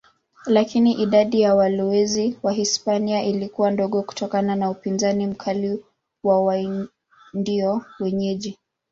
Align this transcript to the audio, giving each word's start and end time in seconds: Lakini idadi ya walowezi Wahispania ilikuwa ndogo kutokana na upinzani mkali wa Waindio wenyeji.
Lakini 0.45 0.91
idadi 0.93 1.41
ya 1.41 1.55
walowezi 1.55 2.39
Wahispania 2.43 3.23
ilikuwa 3.23 3.71
ndogo 3.71 4.03
kutokana 4.03 4.55
na 4.55 4.69
upinzani 4.69 5.27
mkali 5.27 5.79
wa 6.23 6.43
Waindio 6.43 7.85
wenyeji. 7.99 8.57